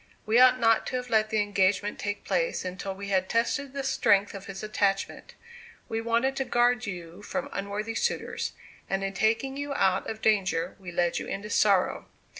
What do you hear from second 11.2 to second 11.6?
into